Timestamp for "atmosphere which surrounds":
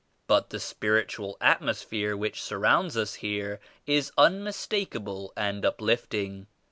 1.41-2.97